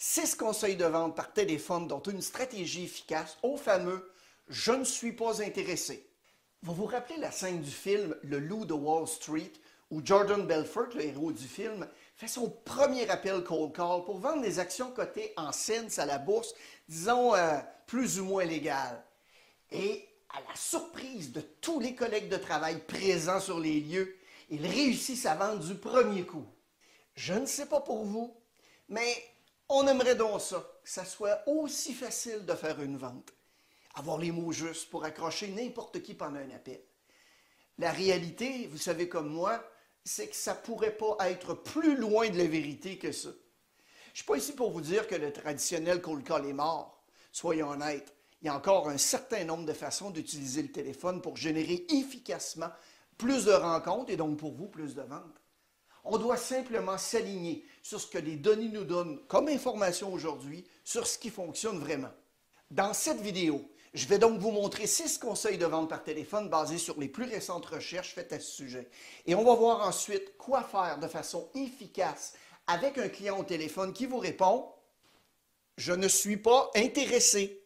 Six 0.00 0.36
conseils 0.36 0.76
de 0.76 0.84
vente 0.84 1.16
par 1.16 1.32
téléphone 1.32 1.88
dont 1.88 2.00
une 2.00 2.22
stratégie 2.22 2.84
efficace 2.84 3.36
au 3.42 3.56
fameux 3.56 4.12
Je 4.46 4.70
ne 4.70 4.84
suis 4.84 5.12
pas 5.12 5.42
intéressé. 5.42 6.08
Vous 6.62 6.72
vous 6.72 6.86
rappelez 6.86 7.18
la 7.18 7.32
scène 7.32 7.60
du 7.60 7.70
film 7.70 8.14
Le 8.22 8.38
loup 8.38 8.64
de 8.64 8.74
Wall 8.74 9.08
Street 9.08 9.50
où 9.90 10.00
Jordan 10.04 10.46
Belfort, 10.46 10.90
le 10.94 11.04
héros 11.04 11.32
du 11.32 11.48
film, 11.48 11.88
fait 12.16 12.28
son 12.28 12.48
premier 12.48 13.10
appel 13.10 13.42
cold 13.42 13.72
call 13.72 14.04
pour 14.04 14.18
vendre 14.18 14.42
des 14.42 14.60
actions 14.60 14.92
cotées 14.92 15.32
en 15.36 15.50
cents 15.50 15.98
à 15.98 16.06
la 16.06 16.18
bourse, 16.18 16.54
disons 16.88 17.34
euh, 17.34 17.58
plus 17.88 18.20
ou 18.20 18.24
moins 18.24 18.44
légales. 18.44 19.02
Et 19.72 20.06
à 20.28 20.40
la 20.48 20.54
surprise 20.54 21.32
de 21.32 21.40
tous 21.40 21.80
les 21.80 21.96
collègues 21.96 22.28
de 22.28 22.36
travail 22.36 22.78
présents 22.86 23.40
sur 23.40 23.58
les 23.58 23.80
lieux, 23.80 24.16
il 24.48 24.64
réussit 24.64 25.16
sa 25.16 25.34
vente 25.34 25.66
du 25.66 25.74
premier 25.74 26.24
coup. 26.24 26.46
Je 27.16 27.34
ne 27.34 27.46
sais 27.46 27.66
pas 27.66 27.80
pour 27.80 28.04
vous, 28.04 28.36
mais 28.88 29.16
on 29.68 29.86
aimerait 29.86 30.14
donc 30.14 30.40
ça, 30.40 30.58
que 30.82 30.88
ça 30.88 31.04
soit 31.04 31.42
aussi 31.46 31.92
facile 31.92 32.44
de 32.44 32.54
faire 32.54 32.80
une 32.80 32.96
vente. 32.96 33.32
Avoir 33.94 34.18
les 34.18 34.32
mots 34.32 34.52
justes 34.52 34.90
pour 34.90 35.04
accrocher 35.04 35.48
n'importe 35.48 36.02
qui 36.02 36.14
pendant 36.14 36.38
un 36.38 36.50
appel. 36.50 36.82
La 37.78 37.92
réalité, 37.92 38.66
vous 38.70 38.78
savez 38.78 39.08
comme 39.08 39.28
moi, 39.28 39.62
c'est 40.04 40.28
que 40.28 40.36
ça 40.36 40.54
ne 40.54 40.60
pourrait 40.60 40.96
pas 40.96 41.16
être 41.30 41.54
plus 41.54 41.96
loin 41.96 42.28
de 42.28 42.38
la 42.38 42.46
vérité 42.46 42.98
que 42.98 43.12
ça. 43.12 43.28
Je 43.28 44.12
ne 44.12 44.16
suis 44.16 44.24
pas 44.24 44.36
ici 44.36 44.52
pour 44.52 44.70
vous 44.70 44.80
dire 44.80 45.06
que 45.06 45.14
le 45.14 45.32
traditionnel 45.32 46.00
cold 46.00 46.24
call 46.24 46.46
est 46.46 46.52
mort. 46.52 47.04
Soyons 47.30 47.70
honnêtes, 47.70 48.14
il 48.40 48.46
y 48.46 48.48
a 48.48 48.56
encore 48.56 48.88
un 48.88 48.98
certain 48.98 49.44
nombre 49.44 49.66
de 49.66 49.72
façons 49.72 50.10
d'utiliser 50.10 50.62
le 50.62 50.72
téléphone 50.72 51.20
pour 51.20 51.36
générer 51.36 51.86
efficacement 51.90 52.70
plus 53.16 53.44
de 53.44 53.52
rencontres 53.52 54.10
et 54.10 54.16
donc 54.16 54.38
pour 54.38 54.52
vous 54.52 54.68
plus 54.68 54.94
de 54.94 55.02
ventes. 55.02 55.40
On 56.10 56.16
doit 56.16 56.38
simplement 56.38 56.96
s'aligner 56.96 57.66
sur 57.82 58.00
ce 58.00 58.06
que 58.06 58.16
les 58.16 58.36
données 58.36 58.70
nous 58.70 58.84
donnent 58.84 59.20
comme 59.28 59.48
information 59.48 60.10
aujourd'hui 60.10 60.64
sur 60.82 61.06
ce 61.06 61.18
qui 61.18 61.28
fonctionne 61.28 61.78
vraiment. 61.78 62.08
Dans 62.70 62.94
cette 62.94 63.20
vidéo, 63.20 63.70
je 63.92 64.06
vais 64.06 64.18
donc 64.18 64.40
vous 64.40 64.50
montrer 64.50 64.86
six 64.86 65.18
conseils 65.18 65.58
de 65.58 65.66
vente 65.66 65.90
par 65.90 66.02
téléphone 66.02 66.48
basés 66.48 66.78
sur 66.78 66.98
les 66.98 67.08
plus 67.08 67.24
récentes 67.24 67.66
recherches 67.66 68.14
faites 68.14 68.32
à 68.32 68.40
ce 68.40 68.50
sujet. 68.50 68.88
Et 69.26 69.34
on 69.34 69.44
va 69.44 69.54
voir 69.54 69.86
ensuite 69.86 70.38
quoi 70.38 70.62
faire 70.62 70.98
de 70.98 71.08
façon 71.08 71.50
efficace 71.54 72.32
avec 72.66 72.96
un 72.96 73.10
client 73.10 73.40
au 73.40 73.44
téléphone 73.44 73.92
qui 73.92 74.06
vous 74.06 74.18
répond 74.18 74.66
Je 75.76 75.92
ne 75.92 76.08
suis 76.08 76.38
pas 76.38 76.70
intéressé. 76.74 77.62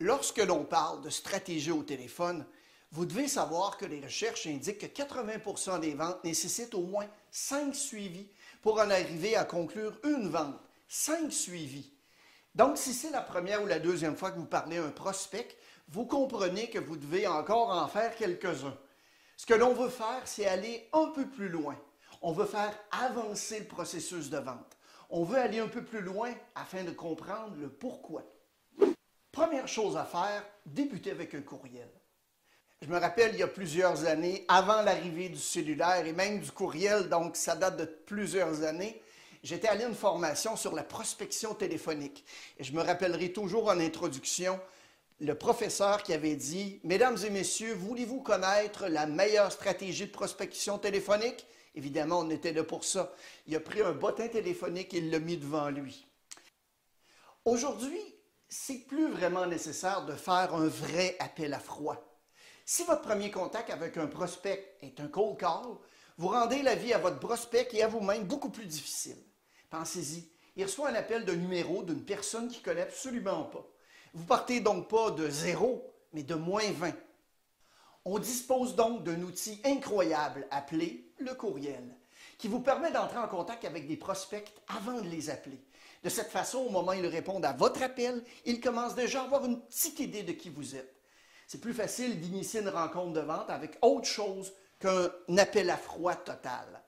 Lorsque 0.00 0.38
l'on 0.38 0.64
parle 0.64 1.00
de 1.00 1.10
stratégie 1.10 1.70
au 1.70 1.84
téléphone, 1.84 2.44
vous 2.92 3.04
devez 3.06 3.28
savoir 3.28 3.76
que 3.76 3.84
les 3.84 4.00
recherches 4.00 4.46
indiquent 4.46 4.78
que 4.78 5.02
80% 5.02 5.80
des 5.80 5.94
ventes 5.94 6.22
nécessitent 6.24 6.74
au 6.74 6.82
moins 6.82 7.06
5 7.30 7.74
suivis 7.74 8.28
pour 8.62 8.78
en 8.80 8.90
arriver 8.90 9.36
à 9.36 9.44
conclure 9.44 9.98
une 10.04 10.28
vente. 10.28 10.60
5 10.88 11.32
suivis. 11.32 11.92
Donc, 12.54 12.78
si 12.78 12.94
c'est 12.94 13.10
la 13.10 13.20
première 13.20 13.62
ou 13.62 13.66
la 13.66 13.78
deuxième 13.78 14.16
fois 14.16 14.30
que 14.30 14.38
vous 14.38 14.46
parlez 14.46 14.78
à 14.78 14.84
un 14.84 14.90
prospect, 14.90 15.48
vous 15.88 16.06
comprenez 16.06 16.70
que 16.70 16.78
vous 16.78 16.96
devez 16.96 17.26
encore 17.26 17.70
en 17.70 17.86
faire 17.88 18.16
quelques-uns. 18.16 18.76
Ce 19.36 19.44
que 19.46 19.54
l'on 19.54 19.74
veut 19.74 19.90
faire, 19.90 20.22
c'est 20.24 20.46
aller 20.46 20.88
un 20.92 21.08
peu 21.08 21.28
plus 21.28 21.48
loin. 21.48 21.76
On 22.22 22.32
veut 22.32 22.46
faire 22.46 22.72
avancer 22.90 23.60
le 23.60 23.66
processus 23.66 24.30
de 24.30 24.38
vente. 24.38 24.76
On 25.10 25.22
veut 25.22 25.38
aller 25.38 25.58
un 25.58 25.68
peu 25.68 25.84
plus 25.84 26.00
loin 26.00 26.32
afin 26.54 26.82
de 26.82 26.90
comprendre 26.90 27.56
le 27.56 27.68
pourquoi. 27.68 28.22
Première 29.30 29.68
chose 29.68 29.96
à 29.96 30.04
faire, 30.04 30.42
débuter 30.64 31.10
avec 31.10 31.34
un 31.34 31.42
courriel. 31.42 31.90
Je 32.82 32.88
me 32.88 32.98
rappelle, 32.98 33.32
il 33.32 33.38
y 33.38 33.42
a 33.42 33.48
plusieurs 33.48 34.04
années, 34.04 34.44
avant 34.48 34.82
l'arrivée 34.82 35.30
du 35.30 35.38
cellulaire 35.38 36.04
et 36.04 36.12
même 36.12 36.40
du 36.40 36.52
courriel, 36.52 37.08
donc 37.08 37.36
ça 37.36 37.56
date 37.56 37.78
de 37.78 37.84
plusieurs 37.84 38.64
années, 38.64 39.00
j'étais 39.42 39.68
allé 39.68 39.84
à 39.84 39.88
une 39.88 39.94
formation 39.94 40.56
sur 40.56 40.74
la 40.74 40.82
prospection 40.82 41.54
téléphonique. 41.54 42.24
Et 42.58 42.64
je 42.64 42.72
me 42.74 42.82
rappellerai 42.82 43.32
toujours 43.32 43.68
en 43.68 43.80
introduction 43.80 44.60
le 45.20 45.34
professeur 45.34 46.02
qui 46.02 46.12
avait 46.12 46.36
dit 46.36 46.80
Mesdames 46.84 47.16
et 47.24 47.30
messieurs, 47.30 47.72
voulez-vous 47.72 48.20
connaître 48.20 48.88
la 48.88 49.06
meilleure 49.06 49.50
stratégie 49.50 50.06
de 50.06 50.12
prospection 50.12 50.78
téléphonique 50.78 51.46
Évidemment, 51.74 52.20
on 52.20 52.30
était 52.30 52.52
là 52.52 52.64
pour 52.64 52.84
ça. 52.84 53.12
Il 53.46 53.56
a 53.56 53.60
pris 53.60 53.82
un 53.82 53.92
bottin 53.92 54.28
téléphonique 54.28 54.94
et 54.94 54.98
il 54.98 55.10
l'a 55.10 55.18
mis 55.18 55.36
devant 55.36 55.68
lui. 55.68 56.06
Aujourd'hui, 57.44 58.00
c'est 58.48 58.86
plus 58.86 59.10
vraiment 59.10 59.46
nécessaire 59.46 60.04
de 60.06 60.14
faire 60.14 60.54
un 60.54 60.68
vrai 60.68 61.16
appel 61.18 61.52
à 61.52 61.58
froid. 61.58 62.15
Si 62.68 62.82
votre 62.82 63.02
premier 63.02 63.30
contact 63.30 63.70
avec 63.70 63.96
un 63.96 64.08
prospect 64.08 64.76
est 64.82 64.98
un 64.98 65.06
cold 65.06 65.36
call, 65.38 65.76
vous 66.18 66.26
rendez 66.26 66.62
la 66.62 66.74
vie 66.74 66.92
à 66.92 66.98
votre 66.98 67.20
prospect 67.20 67.68
et 67.70 67.84
à 67.84 67.86
vous-même 67.86 68.24
beaucoup 68.24 68.50
plus 68.50 68.66
difficile. 68.66 69.22
Pensez-y, 69.70 70.28
il 70.56 70.64
reçoit 70.64 70.88
un 70.88 70.96
appel 70.96 71.24
de 71.24 71.32
numéro 71.32 71.84
d'une 71.84 72.04
personne 72.04 72.48
qui 72.48 72.58
ne 72.58 72.64
connaît 72.64 72.82
absolument 72.82 73.44
pas. 73.44 73.64
Vous 74.14 74.24
partez 74.24 74.58
donc 74.58 74.88
pas 74.88 75.12
de 75.12 75.30
zéro, 75.30 75.94
mais 76.12 76.24
de 76.24 76.34
moins 76.34 76.68
20. 76.72 76.92
On 78.04 78.18
dispose 78.18 78.74
donc 78.74 79.04
d'un 79.04 79.22
outil 79.22 79.60
incroyable 79.64 80.48
appelé 80.50 81.12
le 81.18 81.34
courriel, 81.34 81.96
qui 82.36 82.48
vous 82.48 82.60
permet 82.60 82.90
d'entrer 82.90 83.18
en 83.18 83.28
contact 83.28 83.64
avec 83.64 83.86
des 83.86 83.96
prospects 83.96 84.52
avant 84.66 85.00
de 85.00 85.08
les 85.08 85.30
appeler. 85.30 85.64
De 86.02 86.08
cette 86.08 86.32
façon, 86.32 86.58
au 86.58 86.70
moment 86.70 86.90
où 86.90 86.94
ils 86.94 87.06
répondent 87.06 87.44
à 87.44 87.52
votre 87.52 87.84
appel, 87.84 88.24
ils 88.44 88.60
commencent 88.60 88.96
déjà 88.96 89.20
à 89.20 89.24
avoir 89.26 89.44
une 89.44 89.60
petite 89.60 90.00
idée 90.00 90.24
de 90.24 90.32
qui 90.32 90.50
vous 90.50 90.74
êtes 90.74 90.95
c'est 91.46 91.60
plus 91.60 91.74
facile 91.74 92.20
d'initier 92.20 92.60
une 92.60 92.68
rencontre 92.68 93.12
de 93.12 93.20
vente 93.20 93.50
avec 93.50 93.78
autre 93.82 94.06
chose 94.06 94.52
qu'un 94.80 95.10
appel 95.38 95.70
à 95.70 95.76
froid 95.76 96.14
total. 96.14 96.82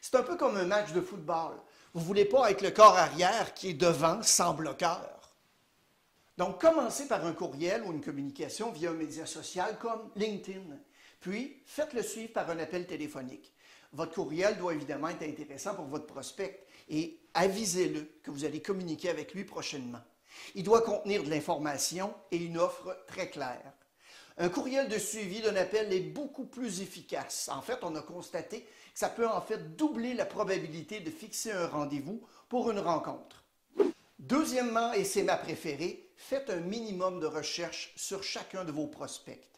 C'est 0.00 0.16
un 0.16 0.22
peu 0.22 0.36
comme 0.36 0.56
un 0.56 0.66
match 0.66 0.92
de 0.92 1.00
football. 1.00 1.54
Vous 1.94 2.00
ne 2.00 2.06
voulez 2.06 2.24
pas 2.24 2.50
être 2.50 2.62
le 2.62 2.70
corps 2.70 2.96
arrière 2.96 3.54
qui 3.54 3.70
est 3.70 3.74
devant 3.74 4.22
sans 4.22 4.54
bloqueur. 4.54 5.22
Donc, 6.38 6.60
commencez 6.60 7.06
par 7.06 7.24
un 7.26 7.32
courriel 7.32 7.82
ou 7.84 7.92
une 7.92 8.00
communication 8.00 8.72
via 8.72 8.90
un 8.90 8.94
média 8.94 9.26
social 9.26 9.78
comme 9.78 10.10
LinkedIn. 10.16 10.78
Puis, 11.20 11.62
faites-le 11.66 12.02
suivre 12.02 12.32
par 12.32 12.50
un 12.50 12.58
appel 12.58 12.86
téléphonique. 12.86 13.52
Votre 13.92 14.14
courriel 14.14 14.56
doit 14.56 14.74
évidemment 14.74 15.08
être 15.08 15.22
intéressant 15.22 15.74
pour 15.74 15.84
votre 15.84 16.06
prospect 16.06 16.66
et 16.88 17.20
avisez-le 17.34 18.08
que 18.22 18.30
vous 18.30 18.44
allez 18.44 18.62
communiquer 18.62 19.10
avec 19.10 19.34
lui 19.34 19.44
prochainement. 19.44 20.00
Il 20.54 20.64
doit 20.64 20.80
contenir 20.80 21.22
de 21.22 21.30
l'information 21.30 22.14
et 22.30 22.38
une 22.38 22.58
offre 22.58 23.04
très 23.06 23.28
claire. 23.28 23.72
Un 24.42 24.48
courriel 24.48 24.88
de 24.88 24.98
suivi 24.98 25.40
d'un 25.40 25.54
appel 25.54 25.92
est 25.92 26.00
beaucoup 26.00 26.46
plus 26.46 26.80
efficace. 26.80 27.48
En 27.48 27.62
fait, 27.62 27.78
on 27.82 27.94
a 27.94 28.02
constaté 28.02 28.62
que 28.62 28.68
ça 28.92 29.08
peut 29.08 29.28
en 29.28 29.40
fait 29.40 29.76
doubler 29.76 30.14
la 30.14 30.26
probabilité 30.26 30.98
de 30.98 31.12
fixer 31.12 31.52
un 31.52 31.68
rendez-vous 31.68 32.26
pour 32.48 32.68
une 32.68 32.80
rencontre. 32.80 33.44
Deuxièmement, 34.18 34.92
et 34.94 35.04
c'est 35.04 35.22
ma 35.22 35.36
préférée, 35.36 36.10
faites 36.16 36.50
un 36.50 36.58
minimum 36.58 37.20
de 37.20 37.26
recherche 37.26 37.92
sur 37.94 38.24
chacun 38.24 38.64
de 38.64 38.72
vos 38.72 38.88
prospects. 38.88 39.48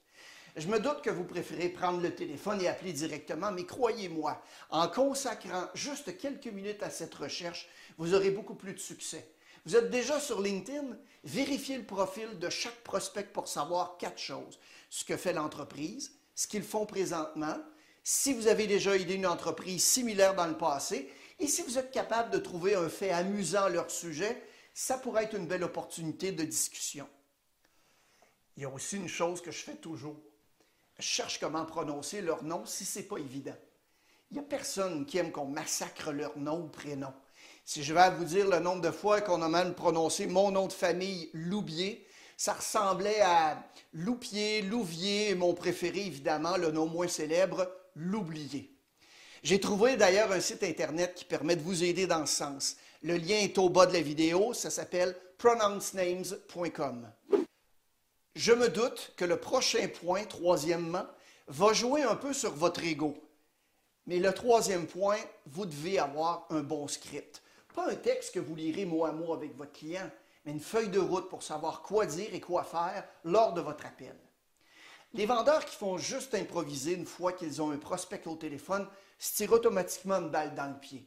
Je 0.54 0.68
me 0.68 0.78
doute 0.78 1.00
que 1.00 1.08
vous 1.08 1.24
préférez 1.24 1.70
prendre 1.70 2.02
le 2.02 2.14
téléphone 2.14 2.60
et 2.60 2.68
appeler 2.68 2.92
directement, 2.92 3.52
mais 3.52 3.64
croyez-moi, 3.64 4.42
en 4.68 4.88
consacrant 4.88 5.64
juste 5.72 6.18
quelques 6.18 6.48
minutes 6.48 6.82
à 6.82 6.90
cette 6.90 7.14
recherche, 7.14 7.70
vous 7.96 8.12
aurez 8.12 8.32
beaucoup 8.32 8.54
plus 8.54 8.74
de 8.74 8.78
succès. 8.78 9.30
Vous 9.66 9.76
êtes 9.76 9.91
déjà 9.91 10.20
sur 10.20 10.42
LinkedIn? 10.42 10.97
Vérifiez 11.25 11.78
le 11.78 11.84
profil 11.84 12.38
de 12.38 12.50
chaque 12.50 12.82
prospect 12.82 13.32
pour 13.32 13.48
savoir 13.48 13.97
quatre 13.97 14.19
choses. 14.19 14.58
Ce 14.91 15.04
que 15.04 15.16
fait 15.16 15.32
l'entreprise, 15.32 16.12
ce 16.34 16.47
qu'ils 16.47 16.62
font 16.62 16.84
présentement, 16.84 17.56
si 18.02 18.34
vous 18.34 18.47
avez 18.47 18.66
déjà 18.66 18.94
aidé 18.94 19.14
une 19.14 19.26
entreprise 19.26 19.82
similaire 19.82 20.34
dans 20.34 20.47
le 20.47 20.58
passé, 20.58 21.10
et 21.41 21.47
si 21.47 21.62
vous 21.62 21.78
êtes 21.78 21.91
capable 21.91 22.30
de 22.30 22.38
trouver 22.38 22.75
un 22.75 22.91
fait 22.91 23.10
amusant 23.10 23.64
à 23.64 23.70
leur 23.70 23.91
sujet, 23.91 24.42
ça 24.75 24.98
pourrait 24.98 25.25
être 25.25 25.36
une 25.36 25.47
belle 25.47 25.64
opportunité 25.64 26.31
de 26.32 26.44
discussion. 26.44 27.08
Il 28.56 28.62
y 28.62 28.66
a 28.66 28.70
aussi 28.70 28.96
une 28.96 29.08
chose 29.08 29.41
que 29.41 29.50
je 29.50 29.64
fais 29.64 29.76
toujours. 29.76 30.20
Je 30.98 31.04
cherche 31.04 31.41
comment 31.41 31.64
prononcer 31.64 32.20
leur 32.20 32.44
nom 32.44 32.66
si 32.66 32.84
ce 32.84 32.98
n'est 32.98 33.04
pas 33.06 33.16
évident. 33.16 33.56
Il 34.31 34.34
n'y 34.34 34.41
a 34.41 34.46
personne 34.46 35.06
qui 35.06 35.19
aime 35.19 35.32
qu'on 35.32 35.46
massacre 35.46 36.12
leur 36.12 36.37
nom 36.37 36.64
ou 36.64 36.69
prénom. 36.69 37.12
Si 37.66 37.82
je 37.82 37.94
vais 37.94 38.11
vous 38.11 38.25
dire 38.25 38.49
le 38.49 38.58
nombre 38.58 38.82
de 38.82 38.90
fois 38.90 39.22
qu'on 39.22 39.40
a 39.40 39.49
mal 39.49 39.75
prononcé 39.75 40.26
mon 40.26 40.50
nom 40.50 40.66
de 40.66 40.72
famille, 40.72 41.31
Loubier, 41.32 42.06
ça 42.37 42.52
ressemblait 42.52 43.22
à 43.22 43.64
Loupier, 43.94 44.61
Louvier 44.61 45.34
mon 45.34 45.55
préféré, 45.55 46.00
évidemment, 46.00 46.58
le 46.58 46.70
nom 46.70 46.87
moins 46.87 47.08
célèbre, 47.08 47.66
L'Oublié. 47.96 48.70
J'ai 49.43 49.61
trouvé 49.61 49.96
d'ailleurs 49.96 50.32
un 50.32 50.40
site 50.40 50.62
Internet 50.62 51.14
qui 51.14 51.25
permet 51.25 51.56
de 51.56 51.62
vous 51.62 51.84
aider 51.84 52.06
dans 52.06 52.26
ce 52.26 52.37
sens. 52.37 52.76
Le 53.02 53.16
lien 53.16 53.37
est 53.37 53.56
au 53.56 53.70
bas 53.70 53.87
de 53.87 53.93
la 53.94 54.00
vidéo, 54.00 54.52
ça 54.52 54.69
s'appelle 54.69 55.16
pronouncenames.com. 55.38 57.11
Je 58.34 58.52
me 58.52 58.69
doute 58.69 59.12
que 59.16 59.25
le 59.25 59.38
prochain 59.38 59.88
point, 59.88 60.25
troisièmement, 60.25 61.06
va 61.46 61.72
jouer 61.72 62.02
un 62.02 62.16
peu 62.16 62.32
sur 62.32 62.52
votre 62.55 62.84
ego. 62.84 63.16
Mais 64.06 64.19
le 64.19 64.32
troisième 64.34 64.87
point, 64.87 65.19
vous 65.46 65.66
devez 65.66 65.99
avoir 65.99 66.46
un 66.50 66.61
bon 66.61 66.88
script. 66.88 67.44
Pas 67.75 67.91
un 67.91 67.97
texte 67.97 68.32
que 68.32 68.41
vous 68.41 68.55
lirez 68.55 68.87
mot 68.87 69.05
à 69.05 69.12
mot 69.12 69.35
avec 69.35 69.56
votre 69.56 69.73
client, 69.73 70.09
mais 70.44 70.53
une 70.53 70.61
feuille 70.61 70.88
de 70.88 71.00
route 71.00 71.29
pour 71.29 71.43
savoir 71.43 71.82
quoi 71.82 72.06
dire 72.06 72.32
et 72.32 72.41
quoi 72.41 72.62
faire 72.62 73.05
lors 73.25 73.53
de 73.53 73.61
votre 73.61 73.85
appel. 73.85 74.17
Les 75.12 75.26
vendeurs 75.26 75.65
qui 75.65 75.76
font 75.76 75.99
juste 75.99 76.35
improviser 76.35 76.93
une 76.93 77.05
fois 77.05 77.32
qu'ils 77.32 77.61
ont 77.61 77.73
un 77.73 77.76
prospect 77.76 78.26
au 78.26 78.37
téléphone 78.37 78.87
se 79.19 79.37
tirent 79.37 79.53
automatiquement 79.53 80.17
une 80.21 80.31
balle 80.31 80.55
dans 80.55 80.73
le 80.73 80.79
pied. 80.79 81.06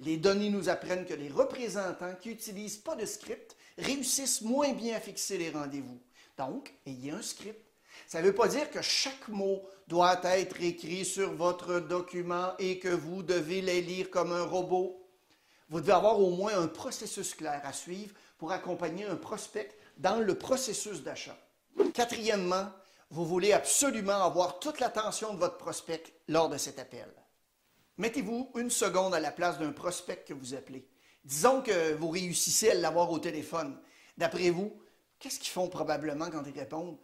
Les 0.00 0.16
données 0.16 0.50
nous 0.50 0.68
apprennent 0.68 1.04
que 1.04 1.14
les 1.14 1.28
représentants 1.28 2.14
qui 2.20 2.30
n'utilisent 2.30 2.78
pas 2.78 2.96
de 2.96 3.06
script 3.06 3.56
réussissent 3.78 4.42
moins 4.42 4.72
bien 4.72 4.96
à 4.96 5.00
fixer 5.00 5.36
les 5.36 5.50
rendez-vous. 5.50 6.00
Donc, 6.38 6.74
ayez 6.86 7.10
un 7.10 7.22
script. 7.22 7.60
Ça 8.06 8.20
ne 8.20 8.26
veut 8.26 8.34
pas 8.34 8.48
dire 8.48 8.70
que 8.70 8.82
chaque 8.82 9.28
mot 9.28 9.62
doit 9.88 10.20
être 10.24 10.60
écrit 10.60 11.04
sur 11.04 11.32
votre 11.32 11.80
document 11.80 12.54
et 12.58 12.78
que 12.78 12.88
vous 12.88 13.22
devez 13.22 13.60
les 13.60 13.80
lire 13.80 14.10
comme 14.10 14.32
un 14.32 14.42
robot. 14.42 15.03
Vous 15.68 15.80
devez 15.80 15.92
avoir 15.92 16.20
au 16.20 16.30
moins 16.30 16.58
un 16.58 16.68
processus 16.68 17.34
clair 17.34 17.60
à 17.64 17.72
suivre 17.72 18.14
pour 18.38 18.52
accompagner 18.52 19.06
un 19.06 19.16
prospect 19.16 19.70
dans 19.96 20.20
le 20.20 20.34
processus 20.36 21.02
d'achat. 21.02 21.36
Quatrièmement, 21.94 22.68
vous 23.10 23.24
voulez 23.24 23.52
absolument 23.52 24.24
avoir 24.24 24.58
toute 24.58 24.80
l'attention 24.80 25.34
de 25.34 25.38
votre 25.38 25.56
prospect 25.56 26.02
lors 26.28 26.48
de 26.48 26.58
cet 26.58 26.78
appel. 26.78 27.08
Mettez-vous 27.96 28.50
une 28.56 28.70
seconde 28.70 29.14
à 29.14 29.20
la 29.20 29.30
place 29.30 29.58
d'un 29.58 29.72
prospect 29.72 30.24
que 30.26 30.34
vous 30.34 30.54
appelez. 30.54 30.88
Disons 31.24 31.62
que 31.62 31.94
vous 31.94 32.10
réussissez 32.10 32.70
à 32.70 32.74
l'avoir 32.74 33.10
au 33.10 33.18
téléphone. 33.18 33.80
D'après 34.18 34.50
vous, 34.50 34.76
qu'est-ce 35.18 35.38
qu'ils 35.38 35.52
font 35.52 35.68
probablement 35.68 36.28
quand 36.28 36.42
ils 36.44 36.58
répondent? 36.58 36.98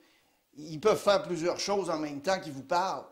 Ils 0.57 0.81
peuvent 0.81 1.01
faire 1.01 1.23
plusieurs 1.23 1.61
choses 1.61 1.91
en 1.91 1.99
même 1.99 2.21
temps 2.21 2.41
qu'ils 2.41 2.53
vous 2.53 2.65
parlent. 2.65 3.07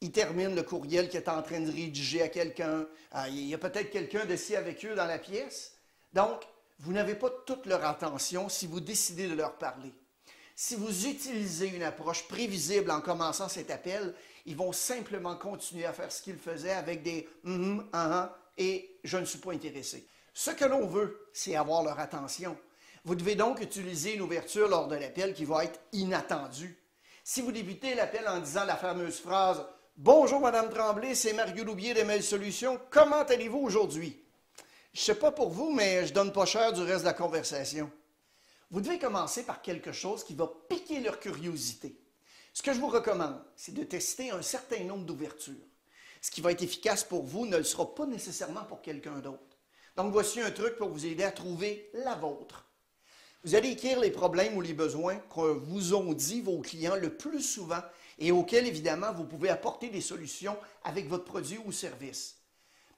Ils 0.00 0.12
terminent 0.12 0.54
le 0.54 0.62
courriel 0.62 1.08
qu'ils 1.08 1.20
est 1.20 1.28
en 1.28 1.42
train 1.42 1.60
de 1.60 1.70
rédiger 1.70 2.22
à 2.22 2.28
quelqu'un. 2.28 2.86
Ah, 3.12 3.28
il 3.28 3.46
y 3.46 3.54
a 3.54 3.58
peut-être 3.58 3.90
quelqu'un 3.90 4.24
de 4.24 4.56
avec 4.56 4.84
eux 4.84 4.94
dans 4.94 5.04
la 5.04 5.18
pièce. 5.18 5.74
Donc, 6.14 6.42
vous 6.78 6.92
n'avez 6.92 7.14
pas 7.14 7.30
toute 7.46 7.66
leur 7.66 7.84
attention 7.84 8.48
si 8.48 8.66
vous 8.66 8.80
décidez 8.80 9.28
de 9.28 9.34
leur 9.34 9.58
parler. 9.58 9.92
Si 10.56 10.74
vous 10.74 11.06
utilisez 11.06 11.68
une 11.68 11.82
approche 11.82 12.26
prévisible 12.28 12.90
en 12.90 13.00
commençant 13.00 13.48
cet 13.48 13.70
appel, 13.70 14.14
ils 14.46 14.56
vont 14.56 14.72
simplement 14.72 15.36
continuer 15.36 15.84
à 15.84 15.92
faire 15.92 16.10
ce 16.10 16.22
qu'ils 16.22 16.38
faisaient 16.38 16.72
avec 16.72 17.02
des 17.02 17.28
hum, 17.44 17.88
hum, 17.92 18.30
et 18.56 18.98
je 19.04 19.18
ne 19.18 19.24
suis 19.24 19.38
pas 19.38 19.52
intéressé. 19.52 20.06
Ce 20.32 20.50
que 20.50 20.64
l'on 20.64 20.86
veut, 20.86 21.28
c'est 21.32 21.56
avoir 21.56 21.82
leur 21.82 21.98
attention. 21.98 22.56
Vous 23.04 23.14
devez 23.14 23.34
donc 23.34 23.60
utiliser 23.60 24.14
une 24.14 24.22
ouverture 24.22 24.68
lors 24.68 24.88
de 24.88 24.96
l'appel 24.96 25.34
qui 25.34 25.44
va 25.44 25.64
être 25.64 25.80
inattendue. 25.92 26.78
Si 27.24 27.40
vous 27.40 27.52
débutez 27.52 27.94
l'appel 27.94 28.26
en 28.28 28.38
disant 28.38 28.64
la 28.64 28.76
fameuse 28.76 29.18
phrase 29.18 29.64
Bonjour 29.96 30.40
Madame 30.40 30.70
Tremblay, 30.70 31.14
c'est 31.14 31.34
Mario 31.34 31.64
Loubier 31.64 31.92
de 31.92 32.02
Mail 32.02 32.22
Solutions, 32.22 32.80
comment 32.90 33.22
allez-vous 33.22 33.58
aujourd'hui? 33.58 34.24
Je 34.94 35.00
sais 35.00 35.14
pas 35.14 35.30
pour 35.30 35.50
vous, 35.50 35.70
mais 35.70 36.06
je 36.06 36.14
donne 36.14 36.32
pas 36.32 36.46
cher 36.46 36.72
du 36.72 36.80
reste 36.80 37.00
de 37.00 37.06
la 37.06 37.12
conversation. 37.12 37.90
Vous 38.70 38.80
devez 38.80 38.98
commencer 38.98 39.42
par 39.42 39.60
quelque 39.60 39.92
chose 39.92 40.24
qui 40.24 40.34
va 40.34 40.50
piquer 40.68 41.00
leur 41.00 41.20
curiosité. 41.20 42.00
Ce 42.54 42.62
que 42.62 42.72
je 42.72 42.80
vous 42.80 42.88
recommande, 42.88 43.42
c'est 43.56 43.74
de 43.74 43.84
tester 43.84 44.30
un 44.30 44.42
certain 44.42 44.82
nombre 44.84 45.04
d'ouvertures. 45.04 45.54
Ce 46.22 46.30
qui 46.30 46.40
va 46.40 46.52
être 46.52 46.62
efficace 46.62 47.04
pour 47.04 47.24
vous 47.24 47.44
ne 47.44 47.58
le 47.58 47.64
sera 47.64 47.94
pas 47.94 48.06
nécessairement 48.06 48.64
pour 48.64 48.80
quelqu'un 48.80 49.18
d'autre. 49.18 49.58
Donc 49.96 50.12
voici 50.12 50.40
un 50.40 50.50
truc 50.50 50.76
pour 50.76 50.88
vous 50.88 51.04
aider 51.04 51.24
à 51.24 51.32
trouver 51.32 51.90
la 51.92 52.14
vôtre. 52.14 52.64
Vous 53.44 53.54
allez 53.54 53.70
écrire 53.70 54.00
les 54.00 54.10
problèmes 54.10 54.56
ou 54.56 54.60
les 54.60 54.74
besoins 54.74 55.16
que 55.16 55.40
vous 55.40 55.94
ont 55.94 56.12
dit 56.12 56.40
vos 56.40 56.60
clients 56.60 56.96
le 56.96 57.16
plus 57.16 57.42
souvent 57.42 57.82
et 58.20 58.32
auxquels, 58.32 58.66
évidemment, 58.66 59.12
vous 59.12 59.24
pouvez 59.24 59.48
apporter 59.48 59.88
des 59.88 60.02
solutions 60.02 60.56
avec 60.84 61.08
votre 61.08 61.24
produit 61.24 61.58
ou 61.64 61.72
service. 61.72 62.36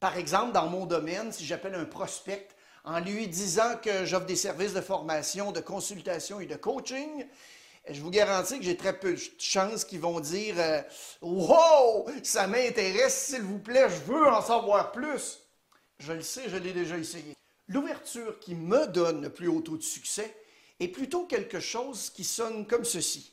Par 0.01 0.17
exemple, 0.17 0.53
dans 0.53 0.67
mon 0.67 0.85
domaine, 0.85 1.33
si 1.33 1.47
j'appelle 1.47 1.77
un 1.77 1.85
prospect 1.85 2.49
en 2.85 2.99
lui 2.99 3.29
disant 3.29 3.77
que 3.81 4.05
j'offre 4.05 4.27
des 4.27 4.37
services 4.37 4.75
de 4.75 4.81
formation, 4.81 5.53
de 5.53 5.61
consultation 5.61 6.41
et 6.41 6.47
de 6.47 6.57
coaching, 6.57 7.25
je 7.89 8.01
vous 8.01 8.11
garantis 8.11 8.59
que 8.59 8.65
j'ai 8.65 8.77
très 8.77 8.99
peu 8.99 9.15
de 9.15 9.21
chances 9.39 9.85
qu'ils 9.85 10.01
vont 10.01 10.19
dire 10.19 10.57
euh, 10.59 10.83
Wow, 11.21 12.09
ça 12.25 12.49
m'intéresse, 12.49 13.27
s'il 13.29 13.43
vous 13.43 13.59
plaît, 13.61 13.89
je 13.89 14.13
veux 14.13 14.27
en 14.27 14.43
savoir 14.43 14.91
plus. 14.91 15.41
Je 15.99 16.13
le 16.13 16.23
sais, 16.23 16.49
je 16.49 16.57
l'ai 16.57 16.73
déjà 16.73 16.99
essayé. 16.99 17.37
L'ouverture 17.69 18.41
qui 18.41 18.57
me 18.57 18.87
donne 18.89 19.23
le 19.23 19.31
plus 19.31 19.47
haut 19.47 19.61
taux 19.61 19.77
de 19.77 19.83
succès 19.83 20.35
est 20.81 20.89
plutôt 20.89 21.27
quelque 21.27 21.61
chose 21.61 22.11
qui 22.11 22.25
sonne 22.25 22.67
comme 22.67 22.85
ceci. 22.85 23.33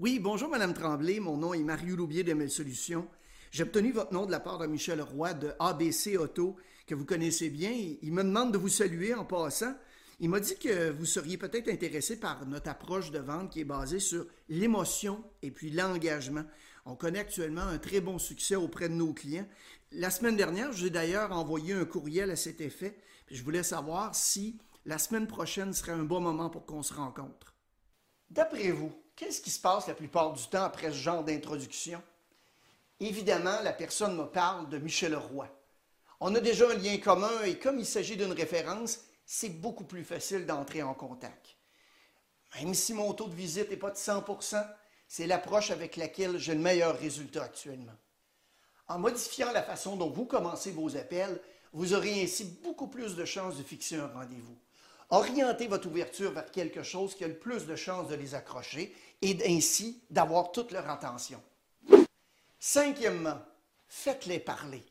Oui, 0.00 0.18
bonjour 0.18 0.48
Madame 0.48 0.74
Tremblay, 0.74 1.20
mon 1.20 1.36
nom 1.36 1.54
est 1.54 1.62
Mario 1.62 1.94
Loubier 1.94 2.24
de 2.24 2.34
Mes 2.34 2.48
Solutions. 2.48 3.06
J'ai 3.52 3.62
obtenu 3.62 3.92
votre 3.92 4.12
nom 4.12 4.26
de 4.26 4.32
la 4.32 4.40
part 4.40 4.58
de 4.58 4.66
Michel 4.66 5.00
Roy 5.00 5.34
de 5.34 5.52
ABC 5.60 6.16
Auto, 6.16 6.56
que 6.84 6.96
vous 6.96 7.04
connaissez 7.04 7.48
bien. 7.48 7.70
Il 8.02 8.12
me 8.12 8.24
demande 8.24 8.52
de 8.52 8.58
vous 8.58 8.68
saluer 8.68 9.14
en 9.14 9.24
passant. 9.24 9.72
Il 10.18 10.30
m'a 10.30 10.40
dit 10.40 10.56
que 10.56 10.90
vous 10.90 11.04
seriez 11.04 11.36
peut-être 11.38 11.68
intéressé 11.68 12.18
par 12.18 12.44
notre 12.44 12.70
approche 12.70 13.12
de 13.12 13.20
vente 13.20 13.52
qui 13.52 13.60
est 13.60 13.64
basée 13.64 14.00
sur 14.00 14.26
l'émotion 14.48 15.22
et 15.42 15.52
puis 15.52 15.70
l'engagement. 15.70 16.44
On 16.86 16.96
connaît 16.96 17.20
actuellement 17.20 17.62
un 17.62 17.78
très 17.78 18.00
bon 18.00 18.18
succès 18.18 18.56
auprès 18.56 18.88
de 18.88 18.94
nos 18.94 19.12
clients. 19.12 19.46
La 19.92 20.10
semaine 20.10 20.36
dernière, 20.36 20.72
j'ai 20.72 20.90
d'ailleurs 20.90 21.30
envoyé 21.30 21.72
un 21.72 21.84
courriel 21.84 22.32
à 22.32 22.36
cet 22.36 22.60
effet. 22.60 22.98
je 23.30 23.44
voulais 23.44 23.62
savoir 23.62 24.12
si 24.16 24.58
la 24.86 24.98
semaine 24.98 25.28
prochaine 25.28 25.72
serait 25.72 25.92
un 25.92 26.02
bon 26.02 26.20
moment 26.20 26.50
pour 26.50 26.66
qu'on 26.66 26.82
se 26.82 26.94
rencontre. 26.94 27.54
D'après 28.28 28.72
vous, 28.72 28.92
qu'est-ce 29.16 29.40
qui 29.40 29.50
se 29.50 29.60
passe 29.60 29.86
la 29.86 29.94
plupart 29.94 30.32
du 30.32 30.46
temps 30.46 30.64
après 30.64 30.90
ce 30.90 30.96
genre 30.96 31.24
d'introduction? 31.24 32.02
Évidemment, 33.00 33.60
la 33.62 33.72
personne 33.72 34.16
me 34.16 34.24
parle 34.24 34.68
de 34.68 34.78
Michel 34.78 35.16
Roy. 35.16 35.48
On 36.20 36.34
a 36.34 36.40
déjà 36.40 36.70
un 36.70 36.74
lien 36.74 36.96
commun 36.98 37.42
et 37.44 37.58
comme 37.58 37.78
il 37.78 37.86
s'agit 37.86 38.16
d'une 38.16 38.32
référence, 38.32 39.00
c'est 39.26 39.60
beaucoup 39.60 39.84
plus 39.84 40.04
facile 40.04 40.46
d'entrer 40.46 40.82
en 40.82 40.94
contact. 40.94 41.56
Même 42.56 42.74
si 42.74 42.94
mon 42.94 43.12
taux 43.12 43.28
de 43.28 43.34
visite 43.34 43.70
n'est 43.70 43.76
pas 43.76 43.90
de 43.90 43.96
100% 43.96 44.64
c'est 45.08 45.26
l'approche 45.26 45.70
avec 45.70 45.96
laquelle 45.96 46.38
j'ai 46.38 46.54
le 46.54 46.60
meilleur 46.60 46.98
résultat 46.98 47.44
actuellement. 47.44 47.94
En 48.88 48.98
modifiant 48.98 49.52
la 49.52 49.62
façon 49.62 49.96
dont 49.96 50.10
vous 50.10 50.26
commencez 50.26 50.72
vos 50.72 50.96
appels, 50.96 51.40
vous 51.72 51.94
aurez 51.94 52.22
ainsi 52.22 52.44
beaucoup 52.62 52.88
plus 52.88 53.14
de 53.16 53.24
chances 53.24 53.56
de 53.56 53.62
fixer 53.62 53.96
un 53.96 54.08
rendez-vous. 54.08 54.58
Orientez 55.10 55.68
votre 55.68 55.88
ouverture 55.88 56.32
vers 56.32 56.50
quelque 56.50 56.82
chose 56.82 57.14
qui 57.14 57.24
a 57.24 57.28
le 57.28 57.38
plus 57.38 57.66
de 57.66 57.76
chances 57.76 58.08
de 58.08 58.14
les 58.14 58.34
accrocher 58.34 58.94
et 59.22 59.38
ainsi 59.46 60.02
d'avoir 60.10 60.52
toute 60.52 60.72
leur 60.72 60.88
attention. 60.88 61.42
Cinquièmement, 62.58 63.38
faites-les 63.86 64.40
parler. 64.40 64.82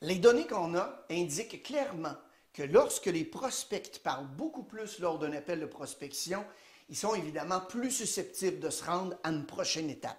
Les 0.00 0.16
données 0.16 0.46
qu'on 0.46 0.74
a 0.76 1.04
indiquent 1.10 1.62
clairement 1.62 2.16
que 2.52 2.62
lorsque 2.62 3.06
les 3.06 3.24
prospects 3.24 4.00
parlent 4.02 4.26
beaucoup 4.26 4.62
plus 4.62 4.98
lors 4.98 5.18
d'un 5.18 5.32
appel 5.32 5.60
de 5.60 5.66
prospection, 5.66 6.44
ils 6.88 6.96
sont 6.96 7.14
évidemment 7.14 7.60
plus 7.60 7.90
susceptibles 7.90 8.58
de 8.58 8.70
se 8.70 8.84
rendre 8.84 9.16
à 9.22 9.30
une 9.30 9.46
prochaine 9.46 9.90
étape. 9.90 10.18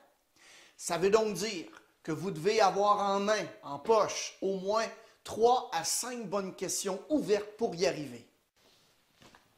Ça 0.78 0.98
veut 0.98 1.10
donc 1.10 1.34
dire 1.34 1.66
que 2.04 2.12
vous 2.12 2.32
devez 2.32 2.62
avoir 2.62 3.00
en 3.00 3.20
main, 3.20 3.46
en 3.64 3.78
poche, 3.78 4.38
au 4.42 4.58
moins 4.58 4.86
trois 5.24 5.70
à 5.74 5.84
cinq 5.84 6.28
bonnes 6.28 6.56
questions 6.56 7.04
ouvertes 7.10 7.58
pour 7.58 7.76
y 7.76 7.86
arriver. 7.86 8.26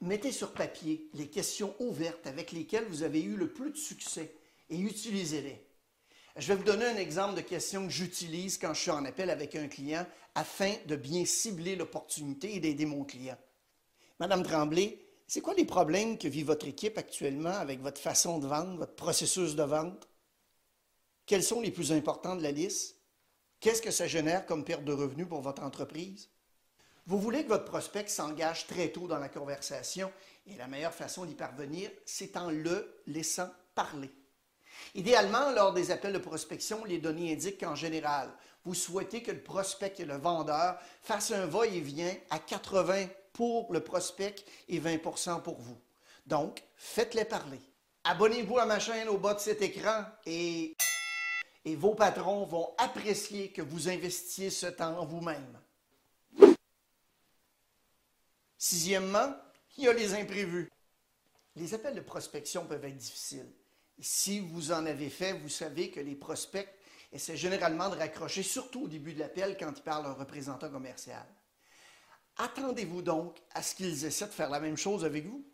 Mettez 0.03 0.33
sur 0.33 0.51
papier 0.51 1.09
les 1.13 1.29
questions 1.29 1.73
ouvertes 1.79 2.27
avec 2.27 2.51
lesquelles 2.51 2.83
vous 2.89 3.03
avez 3.03 3.21
eu 3.21 3.37
le 3.37 3.53
plus 3.53 3.71
de 3.71 3.77
succès 3.77 4.35
et 4.69 4.77
utilisez-les. 4.77 5.65
Je 6.35 6.47
vais 6.49 6.55
vous 6.55 6.65
donner 6.65 6.83
un 6.83 6.97
exemple 6.97 7.35
de 7.35 7.41
question 7.41 7.85
que 7.85 7.93
j'utilise 7.93 8.57
quand 8.57 8.73
je 8.73 8.81
suis 8.81 8.91
en 8.91 9.05
appel 9.05 9.29
avec 9.29 9.55
un 9.55 9.69
client 9.69 10.05
afin 10.35 10.73
de 10.87 10.97
bien 10.97 11.23
cibler 11.23 11.77
l'opportunité 11.77 12.53
et 12.53 12.59
d'aider 12.59 12.85
mon 12.85 13.05
client. 13.05 13.37
Madame 14.19 14.43
Tremblay, 14.43 14.99
c'est 15.25 15.39
quoi 15.39 15.53
les 15.53 15.63
problèmes 15.63 16.17
que 16.17 16.27
vit 16.27 16.43
votre 16.43 16.67
équipe 16.67 16.97
actuellement 16.97 17.51
avec 17.51 17.79
votre 17.79 18.01
façon 18.01 18.39
de 18.39 18.47
vendre, 18.47 18.79
votre 18.79 18.95
processus 18.95 19.55
de 19.55 19.63
vente? 19.63 20.09
Quels 21.25 21.43
sont 21.43 21.61
les 21.61 21.71
plus 21.71 21.93
importants 21.93 22.35
de 22.35 22.43
la 22.43 22.51
liste? 22.51 22.97
Qu'est-ce 23.61 23.81
que 23.81 23.91
ça 23.91 24.07
génère 24.07 24.45
comme 24.45 24.65
perte 24.65 24.83
de 24.83 24.91
revenus 24.91 25.29
pour 25.29 25.39
votre 25.39 25.63
entreprise? 25.63 26.29
Vous 27.05 27.19
voulez 27.19 27.43
que 27.43 27.49
votre 27.49 27.65
prospect 27.65 28.07
s'engage 28.07 28.65
très 28.65 28.89
tôt 28.89 29.07
dans 29.07 29.19
la 29.19 29.27
conversation 29.27 30.11
et 30.47 30.55
la 30.55 30.67
meilleure 30.67 30.93
façon 30.93 31.25
d'y 31.25 31.35
parvenir, 31.35 31.91
c'est 32.05 32.37
en 32.37 32.49
le 32.49 33.01
laissant 33.07 33.49
parler. 33.75 34.09
Idéalement, 34.95 35.51
lors 35.51 35.73
des 35.73 35.91
appels 35.91 36.13
de 36.13 36.17
prospection, 36.17 36.85
les 36.85 36.99
données 36.99 37.33
indiquent 37.33 37.59
qu'en 37.59 37.75
général, 37.75 38.29
vous 38.63 38.73
souhaitez 38.73 39.21
que 39.21 39.31
le 39.31 39.43
prospect 39.43 39.95
et 39.99 40.05
le 40.05 40.15
vendeur 40.15 40.79
fassent 41.01 41.31
un 41.31 41.45
va-et-vient 41.45 42.15
à 42.29 42.39
80 42.39 43.07
pour 43.33 43.73
le 43.73 43.81
prospect 43.81 44.35
et 44.69 44.79
20 44.79 44.99
pour 45.43 45.59
vous. 45.59 45.77
Donc, 46.25 46.63
faites-les 46.77 47.25
parler. 47.25 47.59
Abonnez-vous 48.05 48.59
à 48.59 48.65
ma 48.65 48.79
chaîne 48.79 49.09
au 49.09 49.17
bas 49.17 49.33
de 49.33 49.39
cet 49.39 49.61
écran 49.61 50.05
et, 50.25 50.73
et 51.65 51.75
vos 51.75 51.95
patrons 51.95 52.45
vont 52.45 52.73
apprécier 52.77 53.51
que 53.51 53.61
vous 53.61 53.89
investissiez 53.89 54.49
ce 54.49 54.67
temps 54.67 54.97
en 54.97 55.05
vous-même. 55.05 55.59
Sixièmement, 58.63 59.35
il 59.75 59.83
y 59.83 59.87
a 59.89 59.93
les 59.93 60.13
imprévus. 60.13 60.71
Les 61.57 61.73
appels 61.73 61.95
de 61.95 61.99
prospection 61.99 62.65
peuvent 62.65 62.85
être 62.85 62.95
difficiles. 62.95 63.51
Si 63.99 64.39
vous 64.39 64.71
en 64.71 64.85
avez 64.85 65.09
fait, 65.09 65.33
vous 65.33 65.49
savez 65.49 65.91
que 65.91 65.99
les 65.99 66.15
prospects 66.15 66.69
essaient 67.11 67.35
généralement 67.35 67.89
de 67.89 67.97
raccrocher, 67.97 68.41
surtout 68.41 68.83
au 68.83 68.87
début 68.87 69.11
de 69.11 69.19
l'appel 69.19 69.57
quand 69.59 69.73
ils 69.75 69.83
parlent 69.83 70.05
à 70.05 70.11
un 70.11 70.13
représentant 70.13 70.69
commercial. 70.69 71.25
Attendez-vous 72.37 73.01
donc 73.01 73.37
à 73.53 73.61
ce 73.61 73.75
qu'ils 73.75 74.05
essaient 74.05 74.27
de 74.27 74.31
faire 74.31 74.49
la 74.49 74.61
même 74.61 74.77
chose 74.77 75.03
avec 75.03 75.25
vous. 75.25 75.45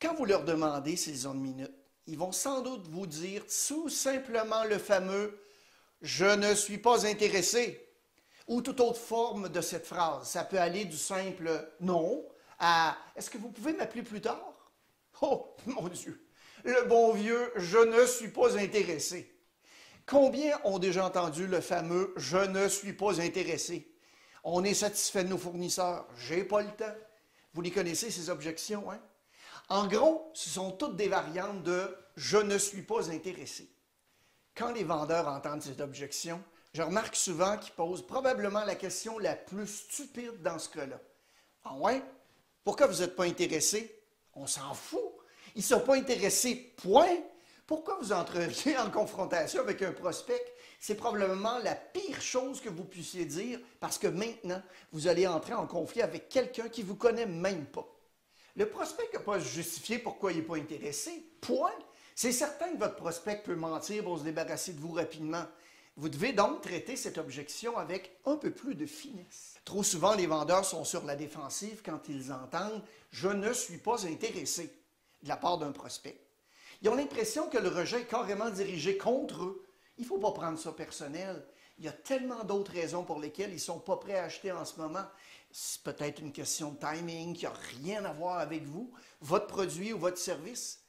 Quand 0.00 0.14
vous 0.14 0.26
leur 0.26 0.44
demandez 0.44 0.94
s'ils 0.94 1.26
ont 1.26 1.34
une 1.34 1.40
minute, 1.40 1.74
ils 2.06 2.16
vont 2.16 2.30
sans 2.30 2.62
doute 2.62 2.86
vous 2.86 3.08
dire 3.08 3.44
tout 3.66 3.88
simplement 3.88 4.62
le 4.62 4.78
fameux 4.78 5.42
Je 6.02 6.36
ne 6.36 6.54
suis 6.54 6.78
pas 6.78 7.04
intéressé 7.04 7.83
ou 8.46 8.60
toute 8.60 8.80
autre 8.80 9.00
forme 9.00 9.48
de 9.48 9.60
cette 9.60 9.86
phrase. 9.86 10.28
Ça 10.28 10.44
peut 10.44 10.58
aller 10.58 10.84
du 10.84 10.96
simple 10.96 11.72
non 11.80 12.26
à 12.58 12.96
Est-ce 13.16 13.30
que 13.30 13.38
vous 13.38 13.50
pouvez 13.50 13.72
m'appeler 13.72 14.02
plus 14.02 14.20
tard? 14.20 14.54
Oh, 15.22 15.56
mon 15.66 15.88
Dieu! 15.88 16.26
Le 16.64 16.86
bon 16.88 17.12
vieux 17.12 17.52
Je 17.56 17.78
ne 17.78 18.06
suis 18.06 18.28
pas 18.28 18.56
intéressé. 18.58 19.34
Combien 20.06 20.60
ont 20.64 20.78
déjà 20.78 21.06
entendu 21.06 21.46
le 21.46 21.60
fameux 21.60 22.12
Je 22.16 22.36
ne 22.36 22.68
suis 22.68 22.92
pas 22.92 23.20
intéressé? 23.20 23.90
On 24.42 24.62
est 24.64 24.74
satisfait 24.74 25.24
de 25.24 25.30
nos 25.30 25.38
fournisseurs. 25.38 26.06
J'ai 26.16 26.44
pas 26.44 26.62
le 26.62 26.70
temps. 26.70 26.94
Vous 27.54 27.62
les 27.62 27.70
connaissez, 27.70 28.10
ces 28.10 28.28
objections, 28.28 28.90
hein? 28.90 29.00
En 29.68 29.86
gros, 29.86 30.30
ce 30.34 30.50
sont 30.50 30.72
toutes 30.72 30.96
des 30.96 31.08
variantes 31.08 31.62
de 31.62 31.96
je 32.16 32.36
ne 32.36 32.58
suis 32.58 32.82
pas 32.82 33.10
intéressé. 33.10 33.70
Quand 34.54 34.72
les 34.72 34.84
vendeurs 34.84 35.26
entendent 35.28 35.62
cette 35.62 35.80
objection, 35.80 36.42
je 36.74 36.82
remarque 36.82 37.14
souvent 37.14 37.56
qu'ils 37.56 37.72
posent 37.72 38.04
probablement 38.04 38.64
la 38.64 38.74
question 38.74 39.18
la 39.18 39.36
plus 39.36 39.68
stupide 39.68 40.42
dans 40.42 40.58
ce 40.58 40.68
cas-là. 40.68 41.00
Ah 41.64 41.76
ouais? 41.76 42.02
Pourquoi 42.64 42.88
vous 42.88 43.00
n'êtes 43.00 43.14
pas 43.14 43.24
intéressé? 43.24 44.02
On 44.34 44.46
s'en 44.46 44.74
fout. 44.74 45.00
Ils 45.54 45.60
ne 45.60 45.64
sont 45.64 45.80
pas 45.80 45.94
intéressés, 45.94 46.74
point. 46.76 47.16
Pourquoi 47.66 47.96
vous 48.00 48.12
entreriez 48.12 48.76
en 48.76 48.90
confrontation 48.90 49.60
avec 49.60 49.82
un 49.82 49.92
prospect? 49.92 50.44
C'est 50.80 50.96
probablement 50.96 51.58
la 51.58 51.76
pire 51.76 52.20
chose 52.20 52.60
que 52.60 52.68
vous 52.68 52.84
puissiez 52.84 53.24
dire 53.24 53.60
parce 53.78 53.96
que 53.96 54.08
maintenant, 54.08 54.60
vous 54.92 55.06
allez 55.06 55.28
entrer 55.28 55.54
en 55.54 55.66
conflit 55.66 56.02
avec 56.02 56.28
quelqu'un 56.28 56.68
qui 56.68 56.82
ne 56.82 56.88
vous 56.88 56.96
connaît 56.96 57.24
même 57.24 57.66
pas. 57.66 57.86
Le 58.56 58.68
prospect 58.68 59.08
n'a 59.12 59.20
pas 59.20 59.38
justifier 59.38 59.98
pourquoi 59.98 60.32
il 60.32 60.38
n'est 60.38 60.44
pas 60.44 60.56
intéressé. 60.56 61.24
Point. 61.40 61.72
C'est 62.16 62.32
certain 62.32 62.72
que 62.72 62.78
votre 62.78 62.96
prospect 62.96 63.42
peut 63.44 63.54
mentir 63.54 64.02
pour 64.04 64.18
se 64.18 64.24
débarrasser 64.24 64.72
de 64.72 64.80
vous 64.80 64.92
rapidement. 64.92 65.44
Vous 65.96 66.08
devez 66.08 66.32
donc 66.32 66.60
traiter 66.60 66.96
cette 66.96 67.18
objection 67.18 67.78
avec 67.78 68.18
un 68.24 68.36
peu 68.36 68.50
plus 68.50 68.74
de 68.74 68.84
finesse. 68.84 69.54
Trop 69.64 69.84
souvent, 69.84 70.14
les 70.14 70.26
vendeurs 70.26 70.64
sont 70.64 70.84
sur 70.84 71.04
la 71.04 71.14
défensive 71.14 71.82
quand 71.84 72.08
ils 72.08 72.32
entendent⁇ 72.32 72.80
Je 73.12 73.28
ne 73.28 73.52
suis 73.52 73.78
pas 73.78 74.04
intéressé⁇ 74.04 74.64
de 75.22 75.28
la 75.28 75.36
part 75.36 75.58
d'un 75.58 75.70
prospect. 75.70 76.20
Ils 76.82 76.88
ont 76.88 76.96
l'impression 76.96 77.48
que 77.48 77.58
le 77.58 77.68
rejet 77.68 78.00
est 78.00 78.06
carrément 78.06 78.50
dirigé 78.50 78.98
contre 78.98 79.44
eux. 79.44 79.64
Il 79.96 80.02
ne 80.02 80.08
faut 80.08 80.18
pas 80.18 80.32
prendre 80.32 80.58
ça 80.58 80.72
personnel. 80.72 81.46
Il 81.78 81.84
y 81.84 81.88
a 81.88 81.92
tellement 81.92 82.42
d'autres 82.42 82.72
raisons 82.72 83.04
pour 83.04 83.20
lesquelles 83.20 83.50
ils 83.50 83.54
ne 83.54 83.58
sont 83.58 83.78
pas 83.78 83.96
prêts 83.96 84.18
à 84.18 84.24
acheter 84.24 84.50
en 84.50 84.64
ce 84.64 84.80
moment. 84.80 85.04
C'est 85.52 85.82
peut-être 85.82 86.20
une 86.20 86.32
question 86.32 86.72
de 86.72 86.78
timing 86.78 87.34
qui 87.34 87.44
n'a 87.44 87.52
rien 87.80 88.04
à 88.04 88.12
voir 88.12 88.38
avec 88.38 88.64
vous, 88.64 88.92
votre 89.20 89.46
produit 89.46 89.92
ou 89.92 89.98
votre 89.98 90.18
service. 90.18 90.83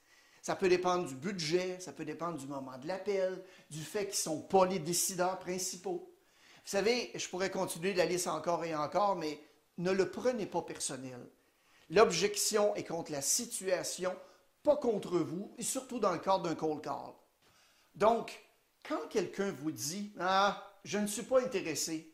Ça 0.46 0.56
peut 0.56 0.70
dépendre 0.70 1.08
du 1.08 1.16
budget, 1.16 1.80
ça 1.80 1.92
peut 1.92 2.06
dépendre 2.06 2.38
du 2.38 2.46
moment 2.46 2.78
de 2.78 2.88
l'appel, 2.88 3.44
du 3.72 3.82
fait 3.82 4.02
qu'ils 4.02 4.10
ne 4.10 4.36
sont 4.36 4.42
pas 4.44 4.68
les 4.68 4.78
décideurs 4.78 5.40
principaux. 5.40 6.14
Vous 6.64 6.70
savez, 6.70 7.10
je 7.16 7.28
pourrais 7.30 7.50
continuer 7.50 7.96
la 7.96 8.06
liste 8.06 8.28
encore 8.28 8.64
et 8.64 8.76
encore, 8.76 9.16
mais 9.16 9.40
ne 9.80 9.90
le 9.90 10.12
prenez 10.12 10.46
pas 10.46 10.62
personnel. 10.62 11.20
L'objection 11.90 12.76
est 12.76 12.84
contre 12.84 13.12
la 13.12 13.24
situation, 13.24 14.16
pas 14.62 14.76
contre 14.76 15.18
vous, 15.18 15.52
et 15.58 15.64
surtout 15.64 15.98
dans 15.98 16.12
le 16.12 16.20
cadre 16.20 16.44
d'un 16.44 16.54
cold 16.54 16.84
call. 16.84 17.16
Donc, 17.96 18.40
quand 18.88 19.08
quelqu'un 19.10 19.52
vous 19.52 19.72
dit 19.72 20.14
Ah, 20.20 20.76
je 20.84 21.00
ne 21.00 21.08
suis 21.08 21.24
pas 21.24 21.42
intéressé, 21.42 22.14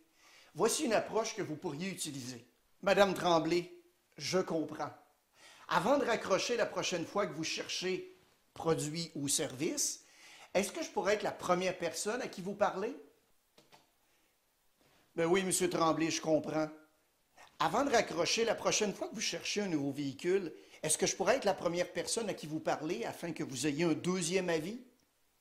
voici 0.55 0.85
une 0.85 0.93
approche 0.93 1.35
que 1.35 1.41
vous 1.41 1.57
pourriez 1.57 1.89
utiliser. 1.89 2.47
Madame 2.81 3.13
Tremblay, 3.13 3.69
je 4.15 4.39
comprends. 4.39 4.93
Avant 5.67 5.97
de 5.97 6.05
raccrocher 6.05 6.55
la 6.55 6.65
prochaine 6.65 7.05
fois 7.05 7.27
que 7.27 7.33
vous 7.33 7.43
cherchez 7.43 8.07
produit 8.53 9.11
ou 9.15 9.27
service, 9.27 10.03
est-ce 10.53 10.71
que 10.71 10.83
je 10.83 10.89
pourrais 10.89 11.15
être 11.15 11.23
la 11.23 11.31
première 11.31 11.77
personne 11.77 12.21
à 12.21 12.27
qui 12.27 12.41
vous 12.41 12.55
parlez? 12.55 12.95
Ben 15.15 15.25
oui, 15.25 15.43
Monsieur 15.43 15.69
Tremblay, 15.69 16.09
je 16.09 16.21
comprends. 16.21 16.69
Avant 17.59 17.85
de 17.85 17.91
raccrocher, 17.91 18.43
la 18.43 18.55
prochaine 18.55 18.93
fois 18.93 19.07
que 19.07 19.15
vous 19.15 19.21
cherchez 19.21 19.61
un 19.61 19.67
nouveau 19.67 19.91
véhicule, 19.91 20.53
est-ce 20.83 20.97
que 20.97 21.05
je 21.05 21.15
pourrais 21.15 21.35
être 21.35 21.45
la 21.45 21.53
première 21.53 21.91
personne 21.91 22.29
à 22.29 22.33
qui 22.33 22.47
vous 22.47 22.59
parlez 22.59 23.05
afin 23.05 23.33
que 23.33 23.43
vous 23.43 23.67
ayez 23.67 23.83
un 23.83 23.93
deuxième 23.93 24.49
avis? 24.49 24.81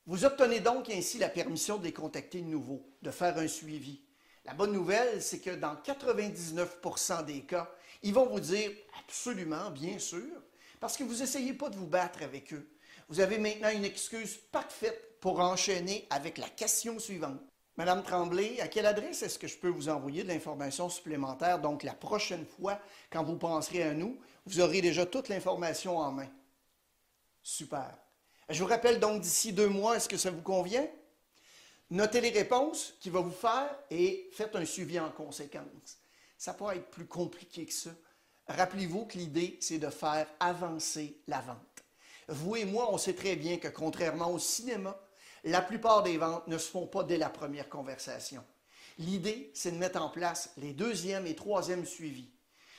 Vous 0.05 0.25
obtenez 0.25 0.59
donc 0.59 0.89
ainsi 0.89 1.17
la 1.17 1.29
permission 1.29 1.77
de 1.77 1.83
les 1.83 1.93
contacter 1.93 2.41
de 2.41 2.47
nouveau, 2.47 2.85
de 3.01 3.11
faire 3.11 3.37
un 3.37 3.47
suivi. 3.47 4.01
La 4.45 4.53
bonne 4.53 4.71
nouvelle, 4.71 5.21
c'est 5.21 5.39
que 5.39 5.51
dans 5.51 5.75
99% 5.75 7.25
des 7.25 7.41
cas, 7.41 7.71
ils 8.03 8.13
vont 8.13 8.27
vous 8.27 8.39
dire 8.39 8.71
absolument, 8.99 9.69
bien 9.71 9.99
sûr, 9.99 10.43
parce 10.79 10.97
que 10.97 11.03
vous 11.03 11.17
n'essayez 11.17 11.53
pas 11.53 11.69
de 11.69 11.75
vous 11.75 11.87
battre 11.87 12.23
avec 12.23 12.53
eux 12.53 12.67
vous 13.11 13.19
avez 13.19 13.37
maintenant 13.37 13.69
une 13.69 13.83
excuse 13.83 14.37
parfaite 14.53 15.19
pour 15.19 15.41
enchaîner 15.41 16.07
avec 16.09 16.37
la 16.37 16.47
question 16.47 16.97
suivante. 16.97 17.41
Madame 17.75 18.03
Tremblay, 18.03 18.61
à 18.61 18.69
quelle 18.69 18.85
adresse 18.85 19.21
est-ce 19.21 19.37
que 19.37 19.47
je 19.47 19.57
peux 19.57 19.67
vous 19.67 19.89
envoyer 19.89 20.23
de 20.23 20.29
l'information 20.29 20.87
supplémentaire? 20.87 21.59
Donc, 21.59 21.83
la 21.83 21.93
prochaine 21.93 22.45
fois, 22.45 22.79
quand 23.09 23.21
vous 23.21 23.35
penserez 23.35 23.83
à 23.83 23.93
nous, 23.93 24.17
vous 24.45 24.61
aurez 24.61 24.79
déjà 24.79 25.05
toute 25.05 25.27
l'information 25.27 25.97
en 25.97 26.13
main. 26.13 26.29
Super. 27.43 27.97
Je 28.47 28.63
vous 28.63 28.69
rappelle 28.69 29.01
donc 29.01 29.19
d'ici 29.19 29.51
deux 29.51 29.67
mois, 29.67 29.97
est-ce 29.97 30.07
que 30.07 30.15
ça 30.15 30.31
vous 30.31 30.41
convient? 30.41 30.87
Notez 31.89 32.21
les 32.21 32.29
réponses 32.29 32.93
qu'il 33.01 33.11
va 33.11 33.19
vous 33.19 33.29
faire 33.29 33.75
et 33.89 34.29
faites 34.31 34.55
un 34.55 34.63
suivi 34.63 34.97
en 34.97 35.11
conséquence. 35.11 35.97
Ça 36.37 36.53
peut 36.53 36.73
être 36.73 36.89
plus 36.89 37.07
compliqué 37.07 37.65
que 37.65 37.73
ça. 37.73 37.91
Rappelez-vous 38.47 39.05
que 39.05 39.17
l'idée, 39.17 39.57
c'est 39.59 39.79
de 39.79 39.89
faire 39.89 40.27
avancer 40.39 41.17
la 41.27 41.41
vente. 41.41 41.70
Vous 42.31 42.55
et 42.55 42.63
moi, 42.63 42.87
on 42.93 42.97
sait 42.97 43.13
très 43.13 43.35
bien 43.35 43.57
que 43.57 43.67
contrairement 43.67 44.31
au 44.31 44.39
cinéma, 44.39 44.97
la 45.43 45.61
plupart 45.61 46.01
des 46.01 46.17
ventes 46.17 46.47
ne 46.47 46.57
se 46.57 46.69
font 46.69 46.87
pas 46.87 47.03
dès 47.03 47.17
la 47.17 47.29
première 47.29 47.67
conversation. 47.67 48.41
L'idée, 48.97 49.51
c'est 49.53 49.71
de 49.71 49.77
mettre 49.77 50.01
en 50.01 50.09
place 50.09 50.53
les 50.57 50.71
deuxième 50.71 51.27
et 51.27 51.35
troisième 51.35 51.85
suivis. 51.85 52.29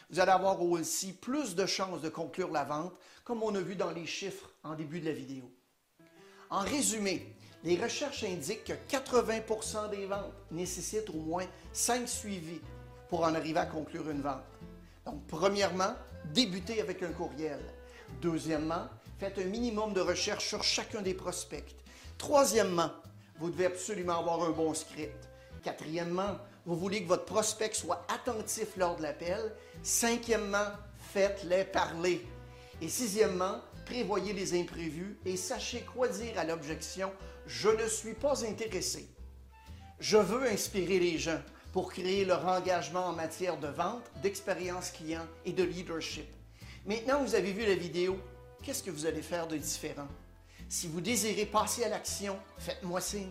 Vous 0.09 0.21
allez 0.21 0.31
avoir 0.31 0.63
aussi 0.63 1.13
plus 1.13 1.55
de 1.55 1.67
chances 1.67 2.01
de 2.01 2.09
conclure 2.09 2.51
la 2.51 2.65
vente, 2.65 2.95
comme 3.25 3.43
on 3.43 3.55
a 3.55 3.61
vu 3.61 3.77
dans 3.77 3.91
les 3.91 4.07
chiffres 4.07 4.51
en 4.63 4.75
début 4.75 5.01
de 5.01 5.07
la 5.07 5.13
vidéo. 5.13 5.51
En 6.49 6.61
résumé, 6.61 7.37
les 7.63 7.77
recherches 7.77 8.25
indiquent 8.25 8.65
que 8.65 8.95
80% 8.95 9.91
des 9.91 10.07
ventes 10.07 10.33
nécessitent 10.51 11.11
au 11.11 11.21
moins 11.21 11.47
5 11.75 12.09
suivis 12.09 12.61
pour 13.11 13.25
en 13.25 13.35
arriver 13.35 13.61
à 13.61 13.67
conclure 13.67 14.09
une 14.09 14.23
vente. 14.23 14.41
Donc, 15.05 15.27
premièrement, 15.27 15.95
débutez 16.33 16.81
avec 16.81 17.03
un 17.03 17.13
courriel. 17.13 17.61
Deuxièmement, 18.21 18.89
Faites 19.23 19.39
un 19.39 19.49
minimum 19.49 19.93
de 19.93 20.01
recherche 20.01 20.49
sur 20.49 20.65
chacun 20.65 21.01
des 21.01 21.15
prospects. 21.15 21.77
Troisièmement, 22.19 22.91
vous 23.39 23.51
devez 23.51 23.67
absolument 23.67 24.19
avoir 24.19 24.43
un 24.43 24.51
bon 24.51 24.75
script. 24.75 25.29
Quatrièmement, 25.63 26.39
vous 26.67 26.75
voulez 26.75 27.05
que 27.05 27.09
votre 27.09 27.27
prospect 27.27 27.73
soit 27.73 28.05
attentif 28.13 28.77
lors 28.77 28.97
de 28.97 29.03
l'appel. 29.03 29.55
Cinquièmement, 29.85 30.67
faites-les 31.13 31.67
parler. 31.67 32.27
Et 32.81 32.89
sixièmement, 32.89 33.61
prévoyez 33.87 34.33
les 34.33 34.61
imprévus 34.61 35.17
et 35.25 35.37
sachez 35.37 35.83
quoi 35.83 36.09
dire 36.09 36.37
à 36.37 36.43
l'objection 36.43 37.13
Je 37.47 37.69
ne 37.69 37.87
suis 37.87 38.15
pas 38.15 38.45
intéressé. 38.45 39.09
Je 40.01 40.17
veux 40.17 40.49
inspirer 40.49 40.99
les 40.99 41.19
gens 41.19 41.41
pour 41.73 41.93
créer 41.93 42.25
leur 42.25 42.45
engagement 42.49 43.07
en 43.07 43.13
matière 43.13 43.57
de 43.57 43.69
vente, 43.69 44.03
d'expérience 44.21 44.91
client 44.91 45.29
et 45.45 45.53
de 45.53 45.63
leadership. 45.63 46.27
Maintenant, 46.85 47.23
vous 47.23 47.37
avez 47.37 47.53
vu 47.53 47.65
la 47.65 47.77
vidéo 47.77 48.19
qu'est-ce 48.63 48.83
que 48.83 48.91
vous 48.91 49.07
allez 49.07 49.23
faire 49.23 49.47
de 49.47 49.57
différent? 49.57 50.09
Si 50.69 50.89
vous 50.89 51.01
désirez 51.01 51.47
passer 51.47 51.85
à 51.85 51.89
l'action, 51.89 52.39
faites-moi 52.59 53.01
signe. 53.01 53.29